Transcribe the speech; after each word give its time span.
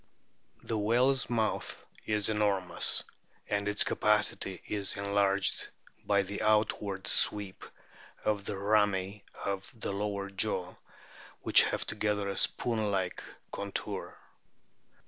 The 0.63 0.79
whale's 0.79 1.29
mouth 1.29 1.85
is 2.07 2.27
enormous, 2.27 3.03
and 3.47 3.67
its 3.67 3.83
capacity 3.83 4.63
is 4.67 4.97
enlarged 4.97 5.67
by 6.05 6.23
the 6.23 6.41
outward 6.41 7.05
sweep 7.05 7.63
of 8.25 8.45
the 8.45 8.57
rami 8.57 9.23
of 9.45 9.71
the 9.79 9.91
lower 9.93 10.31
jaw, 10.31 10.73
which 11.43 11.61
have 11.65 11.85
together 11.85 12.29
a 12.29 12.37
spoon 12.37 12.89
like 12.89 13.21
contour. 13.51 14.17